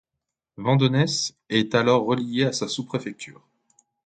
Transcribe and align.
Vandenesse 0.57 1.35
est 1.49 1.75
alors 1.75 2.07
reliée 2.07 2.45
à 2.45 2.53
sa 2.53 2.67
sous-préfecture. 2.67 3.43